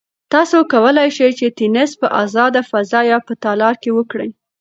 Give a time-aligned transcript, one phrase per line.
[0.33, 4.29] تاسو کولای شئ چې تېنس په ازاده فضا یا په تالار کې وکړئ.